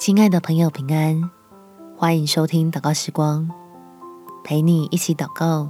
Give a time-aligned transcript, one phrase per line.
[0.00, 1.30] 亲爱的朋友，平安！
[1.94, 3.46] 欢迎收听祷告时光，
[4.42, 5.68] 陪你一起祷告，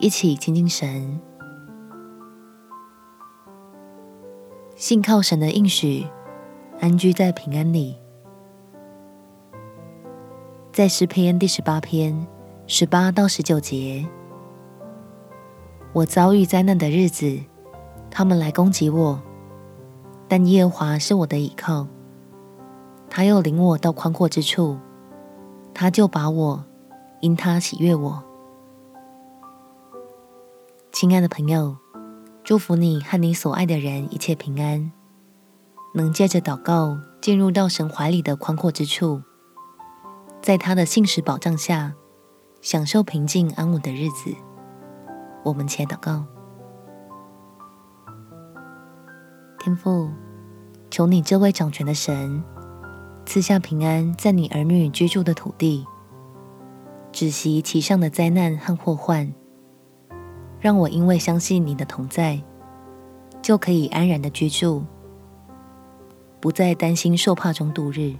[0.00, 1.20] 一起亲近神。
[4.74, 6.04] 信靠神的应许，
[6.80, 7.96] 安居在平安里。
[10.72, 12.26] 在诗篇第十八篇
[12.66, 14.04] 十八到十九节，
[15.92, 17.38] 我遭遇灾难的日子，
[18.10, 19.22] 他们来攻击我，
[20.26, 21.86] 但耶和华是我的倚靠。
[23.18, 24.78] 他又领我到宽阔之处，
[25.74, 26.64] 他就把我，
[27.18, 28.22] 因他喜悦我。
[30.92, 31.76] 亲爱的朋友，
[32.44, 34.92] 祝福你和你所爱的人一切平安，
[35.94, 39.20] 能借着祷告进入到神怀里的宽阔之处，
[40.40, 41.94] 在他的信实保障下，
[42.60, 44.32] 享受平静安稳的日子。
[45.42, 46.24] 我们且祷告，
[49.58, 50.08] 天父，
[50.88, 52.40] 求你这位掌权的神。
[53.28, 55.86] 赐下平安，在你儿女居住的土地，
[57.12, 59.30] 止息其上的灾难和祸患，
[60.58, 62.40] 让我因为相信你的同在，
[63.42, 64.82] 就可以安然的居住，
[66.40, 68.14] 不再担心受怕中度日。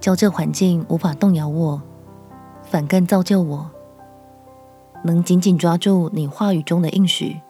[0.00, 1.80] 叫这环境无法动摇我，
[2.64, 3.70] 反更造就我，
[5.04, 7.40] 能紧紧抓住你话语中的应许，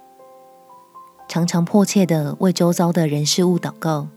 [1.26, 4.08] 常常迫切的为周遭的人事物祷告。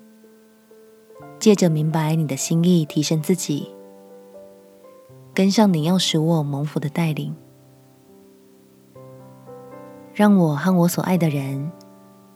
[1.39, 3.69] 借着明白你的心意，提升自己，
[5.33, 7.35] 跟上你要使我蒙福的带领，
[10.13, 11.71] 让我和我所爱的人，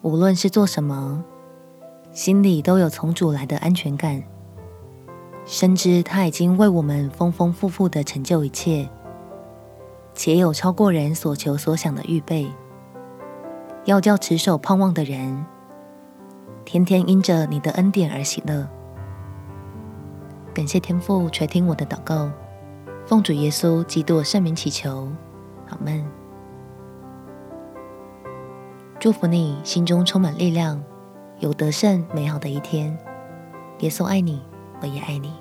[0.01, 1.23] 无论是做什么，
[2.11, 4.21] 心里都有从主来的安全感，
[5.45, 8.87] 深知他已经为我们丰丰富富的成就一切，
[10.13, 12.51] 且有超过人所求所想的预备，
[13.85, 15.45] 要叫持守盼望的人，
[16.65, 18.69] 天天因着你的恩典而喜乐。
[20.59, 22.29] 感谢天父垂听我的祷告，
[23.05, 25.09] 奉主耶稣基督圣名祈求，
[25.69, 26.05] 阿们。
[28.99, 30.83] 祝福你心中充满力量，
[31.37, 32.97] 有得胜美好的一天。
[33.79, 34.41] 耶稣爱你，
[34.81, 35.31] 我也爱你。